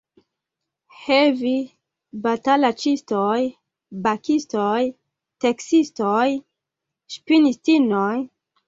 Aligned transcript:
He 1.01 1.17
vi, 1.41 1.51
batalaĉistoj, 2.23 3.37
bakistoj, 4.09 4.75
teksistoj, 5.47 6.29
ŝpinistinoj! 7.19 8.15